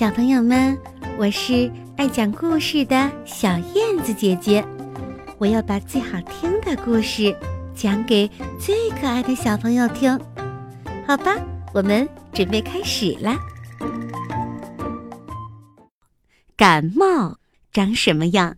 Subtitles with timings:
[0.00, 0.80] 小朋友们，
[1.18, 4.66] 我是爱讲故事的小燕子姐姐，
[5.36, 7.36] 我要把最好听的故事
[7.74, 8.26] 讲给
[8.58, 10.18] 最可爱的小朋友听，
[11.06, 11.36] 好吧？
[11.74, 13.38] 我们准备开始啦。
[16.56, 17.38] 感冒
[17.70, 18.56] 长什么样？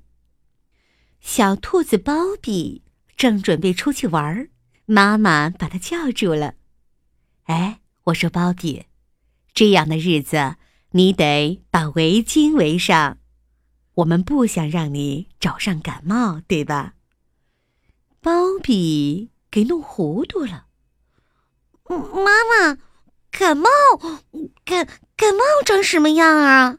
[1.20, 2.84] 小兔子包比
[3.16, 4.48] 正准备出去玩儿，
[4.86, 6.54] 妈妈把他叫住了。
[7.46, 8.84] 哎，我说包比，
[9.52, 10.54] 这样的日子。
[10.94, 13.18] 你得把围巾围上，
[13.94, 16.94] 我们不想让你找上感冒，对吧？
[18.20, 20.66] 包比给弄糊涂了。
[21.88, 22.78] 妈妈，
[23.30, 23.68] 感冒，
[24.64, 24.86] 感
[25.16, 26.78] 感冒长什么样啊？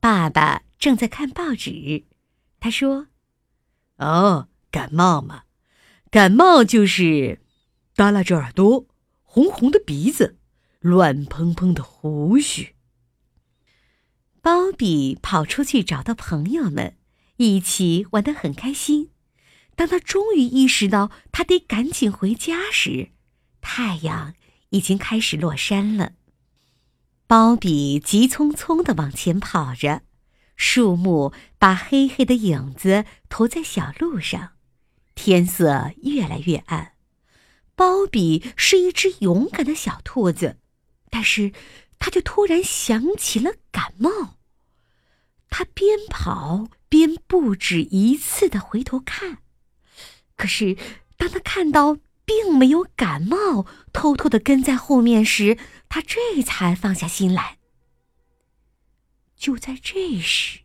[0.00, 2.04] 爸爸正在看报纸，
[2.60, 3.06] 他说
[3.98, 5.44] ：“哦，感冒嘛，
[6.10, 7.40] 感冒就是
[7.94, 8.86] 耷拉着耳朵，
[9.22, 10.38] 红红的鼻子，
[10.80, 12.74] 乱蓬蓬的胡须。”
[14.46, 16.96] 包比跑出去找到朋友们，
[17.38, 19.10] 一起玩得很开心。
[19.74, 23.08] 当他终于意识到他得赶紧回家时，
[23.60, 24.34] 太阳
[24.68, 26.12] 已经开始落山了。
[27.26, 30.02] 包比急匆匆地往前跑着，
[30.54, 34.52] 树木把黑黑的影子投在小路上，
[35.16, 36.92] 天色越来越暗。
[37.74, 40.60] 包比是一只勇敢的小兔子，
[41.10, 41.50] 但是
[41.98, 44.35] 他就突然想起了感冒。
[45.48, 49.38] 他边跑边不止一次的回头看，
[50.36, 50.76] 可是
[51.16, 55.56] 当他看到并没有感冒偷偷的跟在后面时，
[55.88, 57.58] 他这才放下心来。
[59.36, 60.60] 就在这时，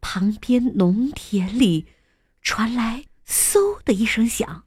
[0.00, 1.86] 旁边农田里
[2.42, 4.64] 传来嗖的一声响，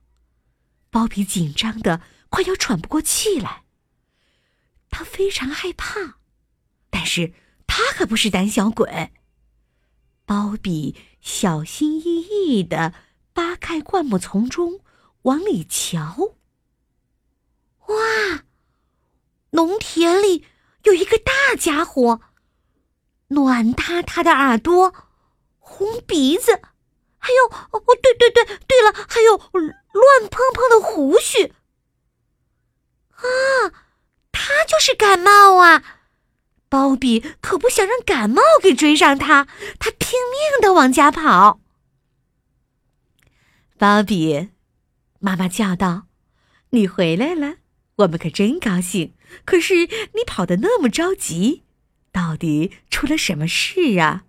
[0.89, 3.63] 包比紧张的快要喘不过气来。
[4.89, 6.19] 他非常害怕，
[6.89, 7.33] 但是。
[7.75, 9.11] 他可不是胆小鬼。
[10.27, 12.93] 包比小心翼翼的
[13.33, 14.79] 扒开灌木丛中，
[15.23, 16.35] 往里瞧。
[17.87, 18.43] 哇，
[19.49, 20.45] 农田里
[20.83, 22.21] 有一个大家伙，
[23.29, 24.93] 暖塌塌的耳朵，
[25.57, 26.61] 红鼻子，
[27.17, 31.51] 还有哦，对对对，对了，还有乱蓬蓬的胡须。
[33.15, 33.25] 啊，
[34.31, 36.02] 他就是感冒啊！
[36.73, 39.47] 包比可不想让感冒给追上他，
[39.77, 41.59] 他拼命的往家跑。
[43.77, 44.49] 包比，
[45.19, 46.07] 妈妈叫道
[46.73, 47.57] ：“你回来了，
[47.97, 49.13] 我们可真高兴。
[49.45, 51.61] 可是你跑得那么着急，
[52.11, 54.23] 到底出了什么事啊？”“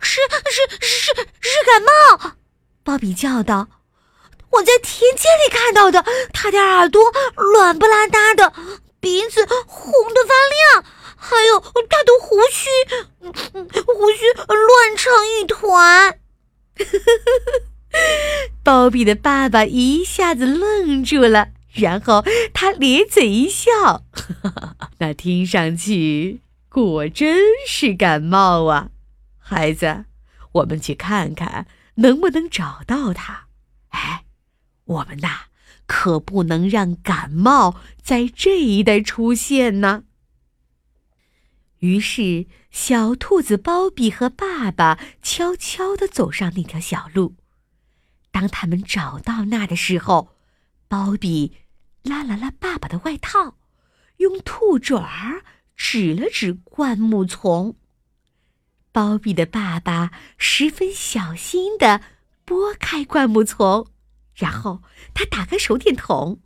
[0.00, 0.18] 是
[0.50, 2.34] 是是是感冒！”
[2.82, 3.68] 包比叫道
[4.58, 7.00] ，“我在田间里看到的，他的耳朵
[7.36, 8.52] 乱不拉搭的，
[8.98, 10.34] 鼻子红的发
[10.80, 10.84] 亮。”
[11.22, 12.70] 还有他的胡须，
[13.82, 16.18] 胡须乱成一团。
[18.64, 24.04] 包比的爸爸一下子愣住了，然后他咧嘴一笑
[24.98, 28.88] ：“那听上去果真是感冒啊，
[29.38, 30.06] 孩子，
[30.52, 31.66] 我们去看看
[31.96, 33.48] 能不能找到他。
[33.90, 34.24] 哎，
[34.86, 35.42] 我们呐，
[35.86, 40.04] 可不能让感冒在这一带出现呢。”
[41.80, 47.36] 于是，小兔子包比和爸爸悄悄地走上那条小路。
[48.30, 50.36] 当他们找到那的时候，
[50.88, 51.56] 包比
[52.02, 53.56] 拉了拉爸爸的外套，
[54.18, 55.42] 用兔爪儿
[55.74, 57.76] 指了指灌木丛。
[58.92, 62.02] 包比的爸爸十分小心地
[62.44, 63.86] 拨开灌木丛，
[64.34, 64.82] 然后
[65.14, 66.40] 他打开手电筒，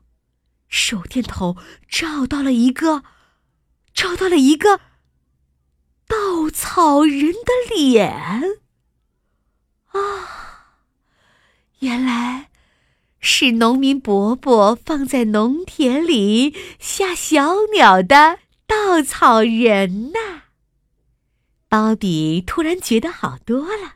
[0.68, 1.56] 手电筒
[1.88, 3.02] 照到了一个，
[3.92, 4.80] 照到了一个。
[6.54, 8.10] 草人的脸
[9.88, 10.78] 啊，
[11.80, 12.48] 原来
[13.18, 18.38] 是农民伯伯放在农田里吓小鸟的
[18.68, 20.42] 稻草人呐！
[21.68, 23.94] 包比突然觉得好多了。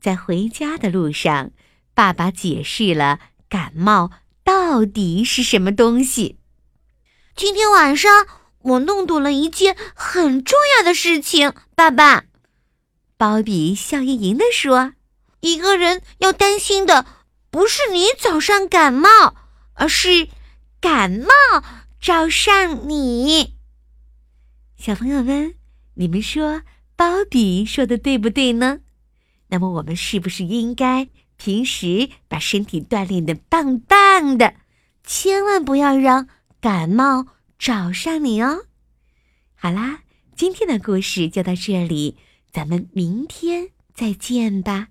[0.00, 1.50] 在回家的路上，
[1.94, 4.12] 爸爸解释了感冒
[4.44, 6.38] 到底是什么东西。
[7.34, 8.26] 今天晚上。
[8.66, 12.24] 我弄懂了一件很重要的事情，爸爸。
[13.16, 14.92] 包比笑盈盈地说
[15.40, 17.06] ：“一个人要担心的
[17.50, 19.08] 不是你早上感冒，
[19.74, 20.28] 而是
[20.80, 21.28] 感冒
[22.00, 23.54] 找上你。”
[24.76, 25.54] 小朋友们，
[25.94, 26.62] 你们说
[26.96, 28.80] 包比说的对不对呢？
[29.48, 34.54] 那么我们是不是应该平时把身体锻炼的棒棒的，
[35.04, 36.28] 千万不要让
[36.60, 37.28] 感冒？
[37.58, 38.66] 找上你哦！
[39.54, 40.02] 好啦，
[40.36, 42.16] 今天的故事就到这里，
[42.52, 44.88] 咱们明天再见吧。